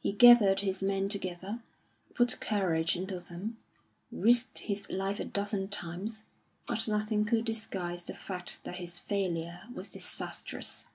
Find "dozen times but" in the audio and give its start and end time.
5.24-6.88